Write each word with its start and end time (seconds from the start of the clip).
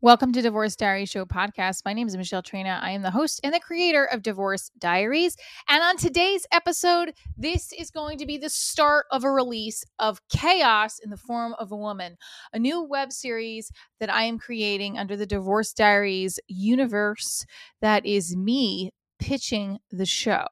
Welcome 0.00 0.32
to 0.34 0.42
Divorce 0.42 0.76
Diary 0.76 1.06
Show 1.06 1.24
podcast. 1.24 1.82
My 1.84 1.92
name 1.92 2.06
is 2.06 2.16
Michelle 2.16 2.40
Trina. 2.40 2.78
I 2.80 2.92
am 2.92 3.02
the 3.02 3.10
host 3.10 3.40
and 3.42 3.52
the 3.52 3.58
creator 3.58 4.04
of 4.04 4.22
Divorce 4.22 4.70
Diaries. 4.78 5.36
And 5.68 5.82
on 5.82 5.96
today's 5.96 6.46
episode, 6.52 7.14
this 7.36 7.72
is 7.72 7.90
going 7.90 8.18
to 8.18 8.26
be 8.26 8.38
the 8.38 8.48
start 8.48 9.06
of 9.10 9.24
a 9.24 9.30
release 9.32 9.82
of 9.98 10.20
Chaos 10.28 11.00
in 11.00 11.10
the 11.10 11.16
Form 11.16 11.52
of 11.58 11.72
a 11.72 11.76
Woman, 11.76 12.16
a 12.52 12.60
new 12.60 12.80
web 12.80 13.12
series 13.12 13.72
that 13.98 14.08
I 14.08 14.22
am 14.22 14.38
creating 14.38 14.96
under 14.96 15.16
the 15.16 15.26
Divorce 15.26 15.72
Diaries 15.72 16.38
universe 16.46 17.44
that 17.80 18.06
is 18.06 18.36
me 18.36 18.92
pitching 19.18 19.78
the 19.90 20.06
show 20.06 20.46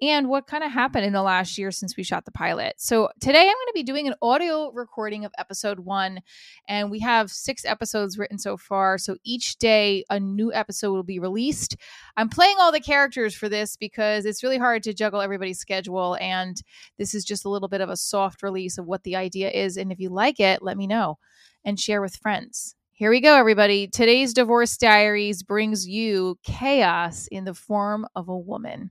and 0.00 0.28
what 0.28 0.46
kind 0.46 0.64
of 0.64 0.70
happened 0.70 1.04
in 1.04 1.12
the 1.12 1.22
last 1.22 1.58
year 1.58 1.70
since 1.70 1.96
we 1.96 2.02
shot 2.02 2.24
the 2.24 2.32
pilot. 2.32 2.74
So 2.78 3.08
today 3.20 3.40
I'm 3.40 3.46
going 3.46 3.66
to 3.68 3.72
be 3.74 3.82
doing 3.82 4.06
an 4.06 4.14
audio 4.22 4.70
recording 4.72 5.24
of 5.24 5.32
episode 5.38 5.80
one, 5.80 6.20
and 6.68 6.90
we 6.90 7.00
have 7.00 7.30
six 7.30 7.64
episodes 7.64 8.18
written 8.18 8.38
so 8.38 8.56
far. 8.56 8.98
So 8.98 9.16
each 9.24 9.58
day 9.58 10.04
a 10.10 10.20
new 10.20 10.52
episode 10.52 10.92
will 10.92 11.02
be 11.02 11.18
released. 11.18 11.76
I'm 12.16 12.28
playing 12.28 12.56
all 12.58 12.72
the 12.72 12.80
characters 12.80 13.34
for 13.34 13.48
this 13.48 13.76
because 13.76 14.24
it's 14.24 14.42
really 14.42 14.58
hard 14.58 14.82
to 14.84 14.94
juggle 14.94 15.20
everybody's 15.20 15.58
schedule, 15.58 16.16
and 16.20 16.60
this 16.98 17.14
is 17.14 17.24
just 17.24 17.44
a 17.44 17.50
little 17.50 17.68
bit 17.68 17.80
of 17.80 17.90
a 17.90 17.96
soft 17.96 18.42
release 18.42 18.78
of 18.78 18.86
what 18.86 19.02
the 19.04 19.16
idea 19.16 19.50
is. 19.50 19.76
And 19.76 19.92
if 19.92 19.98
you 19.98 20.10
like 20.10 20.40
it, 20.40 20.62
let 20.62 20.76
me 20.76 20.86
know 20.86 21.18
and 21.64 21.78
share 21.78 22.00
with 22.00 22.16
friends. 22.16 22.74
Here 22.92 23.10
we 23.10 23.20
go, 23.20 23.36
everybody. 23.36 23.88
Today's 23.88 24.32
Divorce 24.32 24.78
Diaries 24.78 25.42
brings 25.42 25.86
you 25.86 26.38
chaos 26.42 27.26
in 27.30 27.44
the 27.44 27.52
form 27.52 28.06
of 28.16 28.30
a 28.30 28.38
woman. 28.38 28.90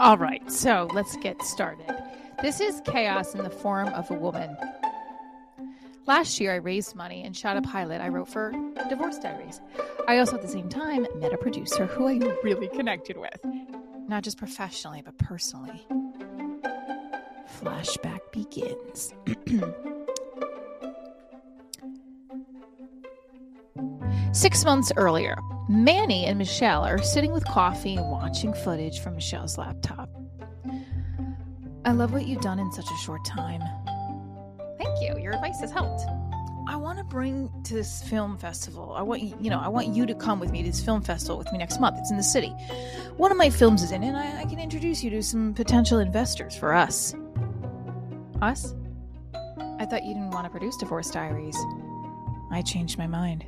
All 0.00 0.16
right, 0.16 0.50
so 0.50 0.88
let's 0.94 1.14
get 1.18 1.42
started. 1.42 1.86
This 2.40 2.58
is 2.58 2.80
chaos 2.86 3.34
in 3.34 3.44
the 3.44 3.50
form 3.50 3.88
of 3.88 4.10
a 4.10 4.14
woman. 4.14 4.56
Last 6.06 6.40
year, 6.40 6.52
I 6.52 6.56
raised 6.56 6.96
money 6.96 7.22
and 7.22 7.36
shot 7.36 7.58
a 7.58 7.62
pilot 7.62 8.00
I 8.00 8.08
wrote 8.08 8.28
for 8.28 8.50
Divorce 8.88 9.18
Diaries. 9.18 9.60
I 10.08 10.16
also, 10.16 10.36
at 10.36 10.42
the 10.42 10.48
same 10.48 10.70
time, 10.70 11.06
met 11.16 11.34
a 11.34 11.36
producer 11.36 11.84
who 11.84 12.08
I 12.08 12.14
really 12.42 12.68
connected 12.68 13.18
with, 13.18 13.44
not 14.08 14.24
just 14.24 14.38
professionally, 14.38 15.02
but 15.04 15.18
personally. 15.18 15.86
Flashback 17.58 18.20
begins. 18.32 19.12
Six 24.32 24.64
months 24.64 24.92
earlier, 24.96 25.36
Manny 25.68 26.24
and 26.26 26.38
Michelle 26.38 26.84
are 26.84 27.02
sitting 27.02 27.32
with 27.32 27.44
coffee 27.44 27.96
and 27.96 28.10
watching 28.10 28.54
footage 28.54 29.00
from 29.00 29.14
Michelle's 29.14 29.58
laptop. 29.58 30.08
I 31.84 31.92
love 31.92 32.12
what 32.12 32.26
you've 32.26 32.40
done 32.40 32.58
in 32.58 32.70
such 32.72 32.90
a 32.90 32.96
short 32.98 33.24
time. 33.24 33.62
Thank 34.78 35.00
you. 35.00 35.20
Your 35.22 35.32
advice 35.32 35.60
has 35.60 35.72
helped. 35.72 36.02
I 36.68 36.76
want 36.76 36.98
to 36.98 37.04
bring 37.04 37.50
to 37.64 37.74
this 37.74 38.02
film 38.04 38.38
festival. 38.38 38.92
I 38.96 39.02
want 39.02 39.22
you, 39.22 39.36
you 39.40 39.50
know, 39.50 39.58
I 39.58 39.66
want 39.68 39.88
you 39.88 40.06
to 40.06 40.14
come 40.14 40.38
with 40.38 40.52
me 40.52 40.62
to 40.62 40.68
this 40.70 40.80
film 40.80 41.02
festival 41.02 41.36
with 41.36 41.50
me 41.50 41.58
next 41.58 41.80
month. 41.80 41.96
It's 41.98 42.10
in 42.10 42.16
the 42.16 42.22
city. 42.22 42.54
One 43.16 43.32
of 43.32 43.36
my 43.36 43.50
films 43.50 43.82
is 43.82 43.90
in 43.90 44.04
it, 44.04 44.08
and 44.08 44.16
I, 44.16 44.42
I 44.42 44.44
can 44.44 44.60
introduce 44.60 45.02
you 45.02 45.10
to 45.10 45.22
some 45.22 45.54
potential 45.54 45.98
investors 45.98 46.54
for 46.54 46.72
us. 46.72 47.14
Us? 48.42 48.74
I 49.78 49.86
thought 49.86 50.04
you 50.04 50.14
didn't 50.14 50.30
want 50.30 50.44
to 50.44 50.50
produce 50.50 50.76
Divorce 50.76 51.10
Diaries. 51.10 51.56
I 52.50 52.62
changed 52.62 52.98
my 52.98 53.06
mind. 53.06 53.44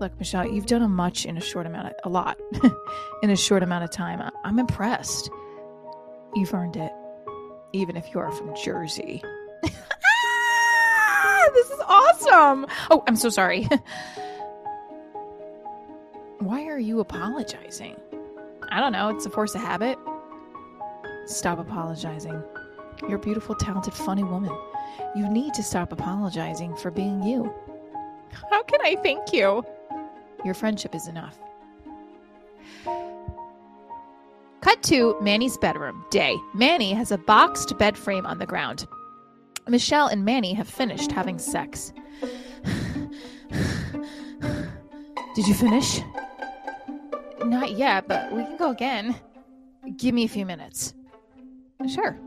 Look, 0.00 0.18
Michelle, 0.18 0.46
you've 0.46 0.66
done 0.66 0.82
a 0.82 0.88
much 0.88 1.26
in 1.26 1.36
a 1.36 1.40
short 1.40 1.66
amount 1.66 1.88
of, 1.88 1.94
a 2.04 2.08
lot 2.08 2.38
in 3.22 3.30
a 3.30 3.36
short 3.36 3.62
amount 3.62 3.84
of 3.84 3.90
time. 3.90 4.22
I'm 4.44 4.58
impressed. 4.58 5.30
You've 6.34 6.54
earned 6.54 6.76
it, 6.76 6.92
even 7.72 7.96
if 7.96 8.14
you 8.14 8.20
are 8.20 8.32
from 8.32 8.54
Jersey. 8.56 9.22
this 9.62 9.74
is 11.70 11.80
awesome. 11.86 12.66
Oh, 12.90 13.02
I'm 13.06 13.16
so 13.16 13.28
sorry. 13.28 13.68
Why 16.38 16.64
are 16.64 16.78
you 16.78 17.00
apologizing? 17.00 17.96
I 18.70 18.80
don't 18.80 18.92
know. 18.92 19.10
It's 19.10 19.26
a 19.26 19.30
force 19.30 19.54
of 19.54 19.60
habit. 19.60 19.98
Stop 21.26 21.58
apologizing. 21.58 22.42
You're 23.02 23.16
a 23.16 23.18
beautiful, 23.18 23.54
talented, 23.54 23.94
funny 23.94 24.24
woman. 24.24 24.56
You 25.16 25.28
need 25.28 25.54
to 25.54 25.62
stop 25.62 25.92
apologizing 25.92 26.76
for 26.76 26.90
being 26.90 27.22
you. 27.22 27.52
How 28.50 28.62
can 28.62 28.80
I 28.82 28.96
thank 28.96 29.32
you? 29.32 29.64
Your 30.44 30.54
friendship 30.54 30.94
is 30.94 31.08
enough. 31.08 31.38
Cut 34.60 34.82
to 34.84 35.16
Manny's 35.20 35.56
bedroom. 35.56 36.04
Day. 36.10 36.36
Manny 36.54 36.92
has 36.92 37.10
a 37.10 37.18
boxed 37.18 37.76
bed 37.78 37.96
frame 37.96 38.26
on 38.26 38.38
the 38.38 38.46
ground. 38.46 38.86
Michelle 39.68 40.06
and 40.06 40.24
Manny 40.24 40.52
have 40.54 40.68
finished 40.68 41.12
having 41.12 41.38
sex. 41.38 41.92
Did 45.34 45.46
you 45.46 45.54
finish? 45.54 46.00
Not 47.44 47.72
yet, 47.72 48.06
but 48.06 48.32
we 48.32 48.44
can 48.44 48.56
go 48.56 48.70
again. 48.70 49.16
Give 49.96 50.14
me 50.14 50.24
a 50.24 50.28
few 50.28 50.44
minutes. 50.44 50.94
Sure. 51.88 52.18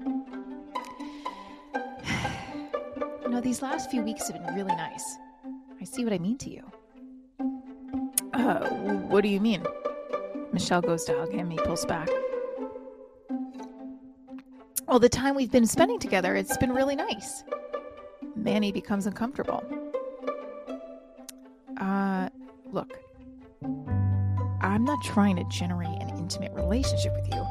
These 3.44 3.62
last 3.62 3.92
few 3.92 4.02
weeks 4.02 4.30
have 4.30 4.44
been 4.44 4.56
really 4.56 4.76
nice. 4.76 5.18
I 5.80 5.84
see 5.84 6.04
what 6.04 6.14
I 6.14 6.18
mean 6.18 6.38
to 6.40 6.50
you. 6.50 6.72
Uh, 8.34 8.70
what 9.10 9.22
do 9.22 9.28
you 9.28 9.40
mean? 9.42 9.64
Michelle 10.54 10.82
goes 10.82 11.04
to 11.06 11.18
hug 11.18 11.32
him. 11.34 11.50
He 11.50 11.58
pulls 11.58 11.86
back. 11.86 12.10
Well, 14.88 15.00
the 15.00 15.10
time 15.10 15.36
we've 15.36 15.52
been 15.52 15.66
spending 15.66 16.00
together, 16.00 16.36
it's 16.36 16.56
been 16.58 16.72
really 16.72 16.96
nice. 16.96 17.44
Manny 18.36 18.72
becomes 18.72 19.08
uncomfortable. 19.08 19.64
Uh, 21.78 22.30
look, 22.72 22.98
I'm 24.62 24.86
not 24.86 25.04
trying 25.04 25.36
to 25.36 25.44
generate 25.46 26.02
an 26.02 26.10
intimate 26.18 26.54
relationship 26.54 27.14
with 27.14 27.34
you. 27.34 27.46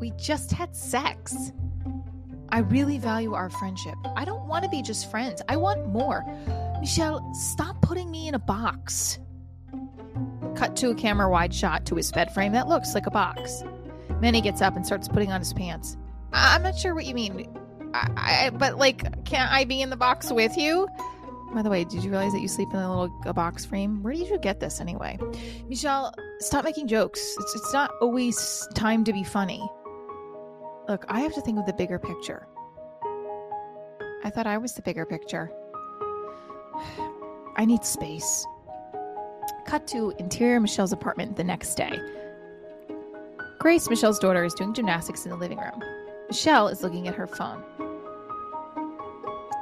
We 0.00 0.12
just 0.12 0.50
had 0.52 0.74
sex. 0.74 1.52
I 2.54 2.58
really 2.58 2.98
value 2.98 3.34
our 3.34 3.50
friendship. 3.50 3.96
I 4.14 4.24
don't 4.24 4.46
want 4.46 4.62
to 4.62 4.70
be 4.70 4.80
just 4.80 5.10
friends. 5.10 5.42
I 5.48 5.56
want 5.56 5.88
more. 5.88 6.24
Michelle, 6.78 7.34
stop 7.34 7.82
putting 7.82 8.12
me 8.12 8.28
in 8.28 8.34
a 8.34 8.38
box. 8.38 9.18
Cut 10.54 10.76
to 10.76 10.90
a 10.90 10.94
camera 10.94 11.28
wide 11.28 11.52
shot 11.52 11.84
to 11.86 11.96
his 11.96 12.12
bed 12.12 12.32
frame 12.32 12.52
that 12.52 12.68
looks 12.68 12.94
like 12.94 13.08
a 13.08 13.10
box. 13.10 13.64
Manny 14.20 14.40
gets 14.40 14.62
up 14.62 14.76
and 14.76 14.86
starts 14.86 15.08
putting 15.08 15.32
on 15.32 15.40
his 15.40 15.52
pants. 15.52 15.96
I'm 16.32 16.62
not 16.62 16.78
sure 16.78 16.94
what 16.94 17.06
you 17.06 17.14
mean. 17.16 17.52
I, 17.92 18.10
I, 18.16 18.50
but 18.50 18.78
like, 18.78 19.24
can't 19.24 19.50
I 19.50 19.64
be 19.64 19.82
in 19.82 19.90
the 19.90 19.96
box 19.96 20.30
with 20.30 20.56
you? 20.56 20.86
By 21.52 21.62
the 21.62 21.70
way, 21.70 21.82
did 21.82 22.04
you 22.04 22.10
realize 22.10 22.32
that 22.34 22.40
you 22.40 22.46
sleep 22.46 22.68
in 22.72 22.78
a 22.78 22.88
little 22.88 23.20
a 23.26 23.34
box 23.34 23.64
frame? 23.64 24.00
Where 24.04 24.14
did 24.14 24.28
you 24.28 24.38
get 24.38 24.60
this 24.60 24.80
anyway? 24.80 25.18
Michelle, 25.68 26.14
stop 26.38 26.62
making 26.62 26.86
jokes. 26.86 27.20
It's, 27.36 27.54
it's 27.56 27.72
not 27.72 27.90
always 28.00 28.68
time 28.74 29.02
to 29.02 29.12
be 29.12 29.24
funny. 29.24 29.68
Look, 30.88 31.06
I 31.08 31.20
have 31.20 31.32
to 31.34 31.40
think 31.40 31.58
of 31.58 31.64
the 31.64 31.72
bigger 31.72 31.98
picture. 31.98 32.46
I 34.22 34.30
thought 34.30 34.46
I 34.46 34.58
was 34.58 34.74
the 34.74 34.82
bigger 34.82 35.06
picture. 35.06 35.50
I 37.56 37.64
need 37.64 37.84
space. 37.84 38.44
Cut 39.64 39.86
to 39.88 40.12
interior 40.18 40.60
Michelle's 40.60 40.92
apartment 40.92 41.36
the 41.36 41.44
next 41.44 41.74
day. 41.76 41.98
Grace, 43.58 43.88
Michelle's 43.88 44.18
daughter, 44.18 44.44
is 44.44 44.52
doing 44.52 44.74
gymnastics 44.74 45.24
in 45.24 45.30
the 45.30 45.36
living 45.36 45.58
room. 45.58 45.82
Michelle 46.28 46.68
is 46.68 46.82
looking 46.82 47.08
at 47.08 47.14
her 47.14 47.26
phone. 47.26 47.62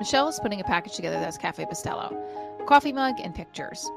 Michelle 0.01 0.27
is 0.27 0.41
putting 0.41 0.61
a 0.61 0.65
package 0.65 0.95
together 0.97 1.21
that's 1.21 1.39
Cafe 1.39 1.65
Bustelo, 1.67 2.67
coffee 2.67 2.93
mug, 2.93 3.15
and 3.23 3.33
pictures. 3.33 3.89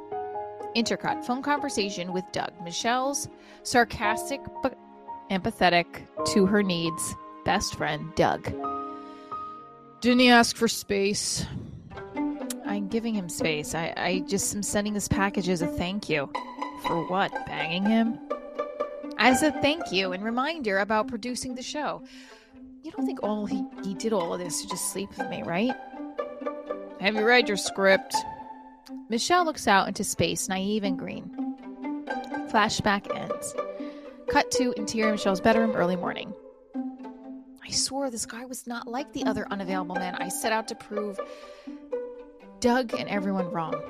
Intercut 0.75 1.23
phone 1.23 1.41
conversation 1.41 2.13
with 2.13 2.23
Doug. 2.31 2.51
Michelle's 2.63 3.29
sarcastic 3.63 4.41
but 4.61 4.77
empathetic 5.29 5.85
to 6.33 6.45
her 6.45 6.63
needs 6.63 7.15
best 7.45 7.75
friend, 7.75 8.13
Doug. 8.15 8.43
Didn't 10.01 10.19
he 10.19 10.29
ask 10.29 10.57
for 10.57 10.67
space? 10.67 11.45
I'm 12.65 12.87
giving 12.89 13.13
him 13.13 13.29
space. 13.29 13.73
I, 13.73 13.93
I 13.95 14.19
just 14.27 14.53
am 14.53 14.63
sending 14.63 14.93
this 14.93 15.07
package 15.07 15.47
as 15.47 15.61
a 15.61 15.67
thank 15.67 16.09
you. 16.09 16.29
For 16.85 17.07
what? 17.07 17.31
Banging 17.45 17.85
him? 17.85 18.19
As 19.17 19.41
a 19.43 19.51
thank 19.51 19.91
you 19.91 20.11
and 20.11 20.23
reminder 20.23 20.79
about 20.79 21.07
producing 21.07 21.55
the 21.55 21.63
show. 21.63 22.03
You 22.83 22.91
don't 22.91 23.05
think 23.05 23.23
all 23.23 23.45
he, 23.45 23.63
he 23.83 23.93
did 23.93 24.11
all 24.11 24.33
of 24.33 24.39
this 24.39 24.61
to 24.61 24.67
just 24.67 24.91
sleep 24.91 25.09
with 25.17 25.29
me, 25.29 25.41
right? 25.43 25.73
Have 26.99 27.15
you 27.15 27.25
read 27.25 27.47
your 27.47 27.57
script? 27.57 28.15
Michelle 29.09 29.45
looks 29.45 29.67
out 29.67 29.87
into 29.87 30.03
space, 30.03 30.49
naive 30.49 30.83
and 30.83 30.97
green. 30.97 31.31
Flashback 32.49 33.15
ends. 33.15 33.55
Cut 34.35 34.51
to 34.51 34.73
interior 34.73 35.13
Michelle's 35.13 35.39
bedroom, 35.39 35.77
early 35.77 35.95
morning. 35.95 36.33
I 37.63 37.71
swore 37.71 38.09
this 38.09 38.25
guy 38.25 38.43
was 38.43 38.67
not 38.67 38.85
like 38.85 39.13
the 39.13 39.23
other 39.23 39.47
unavailable 39.49 39.95
men 39.95 40.13
I 40.15 40.27
set 40.27 40.51
out 40.51 40.67
to 40.67 40.75
prove 40.75 41.17
Doug 42.59 42.93
and 42.99 43.07
everyone 43.07 43.49
wrong. 43.49 43.81